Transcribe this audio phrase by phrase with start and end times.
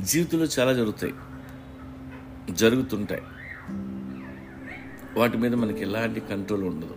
[0.00, 1.14] జీవితంలో చాలా జరుగుతాయి.
[2.50, 3.22] జరుగుతుంటాయి.
[5.18, 6.96] వాటి మీద మనకి ఎలాంటి కంట్రోల్ ఉండదు.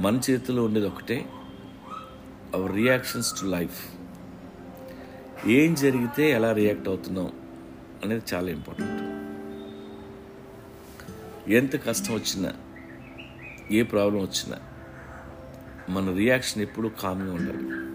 [0.00, 1.26] మన చేతిలో ఉండేది ఒకటే
[2.54, 3.94] అవర్ రియాక్షన్స్ టు లైఫ్
[5.48, 7.32] ఏం జరిగితే ఎలా రియాక్ట్ అవుతున్నాం
[8.04, 9.02] అనేది చాలా ఇంపార్టెంట్
[11.50, 12.52] ఎంత కష్టం వచ్చినా
[13.70, 14.58] ఏ ప్రాబ్లం వచ్చినా
[15.88, 17.93] మన రియాక్షన్ ఎప్పుడూ కామ్గా ఉండాలి.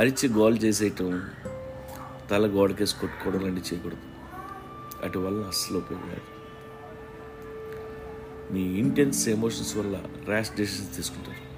[0.00, 1.30] అరిచి గోల్ చేసేయటం
[2.30, 3.98] తల గోడకేసి కొట్టుకోవడం లాంటివి చేయకూడదు.
[5.04, 6.16] అటు వల్ల అస్సలు ఉపయోగం
[8.50, 11.50] మీ ఇంటెన్స్ ఎమోషన్స్ వల్ల ర్యాష్ డెసిషన్స్ తీసుకుంటారు.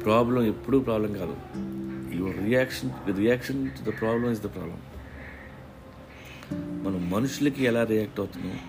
[0.00, 1.36] ప్రాబ్లం ఎప్పుడూ ప్రాబ్లం కాదు.
[2.16, 4.80] Your reaction reaction to the problem is the problem
[6.84, 8.60] మనం మనుషులకి ఎలా రియాక్ట్ అవుతున్నాం?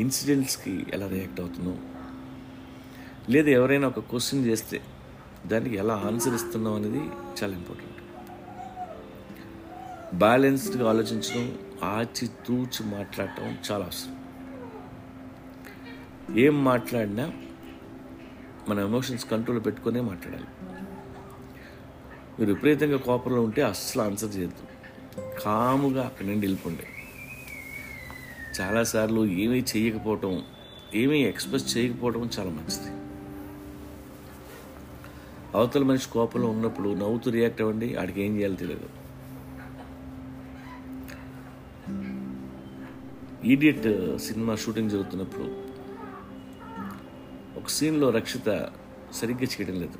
[0.00, 1.94] ఇన్సిడెంట్స్కి ఎలా రియాక్ట్ అవుతున్నాం?
[3.28, 4.80] లేదా ఎవరైనా ఒక క్వశ్చన్ చేస్తే
[5.46, 7.90] దానికి ఎలా ఆన్సర్ ఇస్తున్నాం అనేది చాలా ఇంపార్టెంట్
[10.16, 14.20] బ్యాలెన్స్డ్గా ఆలోచించడం ఆచి తూచి మాట్లాడటం చాలా అవసరం.
[16.38, 17.32] ఏం మాట్లాడినా
[18.68, 20.44] మన ఎమోషన్స్ కంట్రోల్ పెట్టుకునే మాట్లాడాలి.
[22.40, 24.62] మీరు విపరీతంగా కోపంలో ఉంటే అస్సలు ఆన్సర్ చేయొద్దు.
[25.44, 26.82] కాముగా అక్కడి నుండి వెళ్ళిపోండి.
[28.60, 30.42] చాలాసార్లు ఏమీ చేయకపోవటం
[30.94, 32.99] ఏమీ ఎక్స్ప్రెస్ చేయకపోవటం చాలా మంచిది.
[35.54, 38.88] అవతల మనిషి కోపంలో ఉన్నప్పుడు నవ్వుతూ రియాక్ట్ అవ్వండి ఆడికి ఏం చేయాలో తెలియదు.
[43.44, 45.46] ఈడియట్ సినిమా షూటింగ్ జరుగుతున్నప్పుడు
[47.58, 48.70] ఒక సీన్లో రక్షిత
[49.12, 49.98] సరిగ్గా చేయడం లేదు.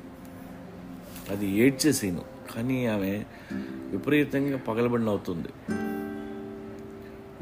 [1.29, 2.23] అది ఏడ్చే సీను
[2.55, 3.25] కానీ ఆమె
[3.65, 5.47] విపరీతంగా పగలబడిన అవుతుంది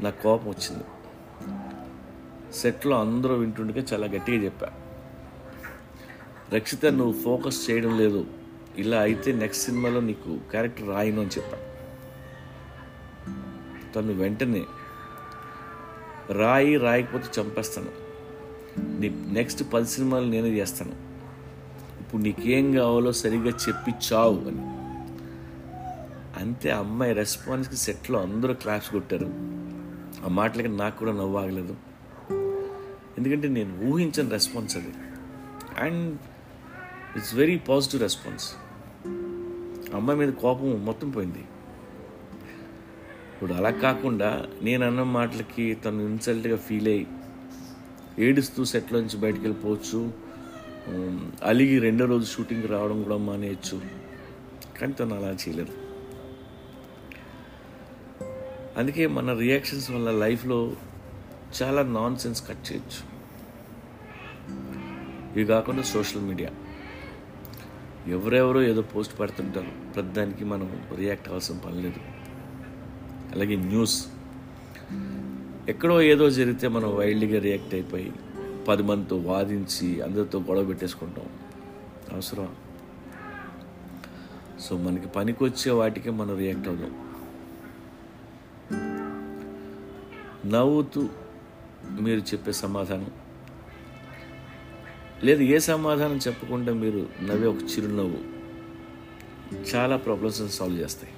[0.00, 0.84] నాకు కోపం వచ్చింది.
[2.52, 4.68] సెట్లో అందరూ వింటుండగా చాలా గట్టిగా చెప్పా.
[6.54, 8.26] రక్షిత నువ్వు ఫోకస్ చేయడం లేదు.
[8.78, 11.70] ఇలా అయితే నెక్స్ట్ సినిమాలో నీకు క్యారెక్టర్ రాయను అని చెప్పాను.
[13.92, 14.64] తను వెంటనే
[16.30, 17.88] రాయి రాయకపోతే చంపేస్తాను.
[19.00, 20.92] నీ నెక్స్ట్ పది సినిమాలు నేనే చేస్తాను.
[22.00, 24.80] ఇప్పుడు నీకేం కావాలో సరిగ్గా చెప్పి చావు అని.
[26.40, 29.26] అంతే అమ్మాయి రెస్పాన్స్కి సెట్లో అందరూ క్లాప్స్ కొట్టారు.
[30.24, 31.76] ఆ మాటలకి నాకు కూడా నవ్వు ఆగలేదు.
[33.18, 34.92] ఎందుకంటే నేను ఊహించని రెస్పాన్స్ అది.
[35.78, 36.18] And
[37.16, 38.54] it's very positive response
[39.94, 41.38] అమ్మాయి మీద కోపం మొత్తం పోయింది.
[43.34, 47.06] ఇప్పుడు అలా కాకుండా నేను అన్న మాటలకి తను ఇన్సల్ట్గా ఫీల్ అయ్యి
[48.18, 50.12] ఏడుస్తూ సెట్లోంచి బయటికి వెళ్ళిపోవచ్చు.
[51.44, 53.82] అలిగి రెండో రోజు షూటింగ్ రావడం కూడా మానేయచ్చు.
[54.80, 55.72] కానీ తను అలా చేయలేదు.
[58.76, 60.72] అందుకే మన రియాక్షన్స్ వల్ల లైఫ్లో
[61.62, 63.00] చాలా నాన్ సెన్స్ కట్ చేయొచ్చు.
[65.36, 66.50] ఇవి కాకుండా సోషల్ మీడియా
[68.06, 69.92] ఎవరెవరో ఏదో పోస్ట్ పెడుతుంటారు.
[69.92, 72.00] ప్రతిదానికి మనం రియాక్ట్ అవ్వాల్సిన పని లేదు.
[73.32, 74.06] అలాగే న్యూస్.
[75.68, 78.12] ఎక్కడో ఏదో జరిగితే మనం వైల్డ్గా రియాక్ట్ అయిపోయి
[78.68, 81.26] పది మందితో వాదించి అందరితో గొడవ పెట్టేసుకుంటాం.
[82.12, 82.48] అవసరం.
[84.60, 87.10] సో మనకి పనికొచ్చే వాటికి మనం రియాక్ట్ అవుదాం.
[90.52, 91.08] నవ్వుతూ
[92.00, 93.10] మీరు చెప్పే సమాధానం.
[95.24, 98.20] లేదు ఏ సమాధానం చెప్పకుండా మీరు నవ్వే ఒక చిరునవ్వు.
[99.74, 101.12] చాలా ప్రాబ్లమ్స్ సాల్వ్ చేస్తాయి.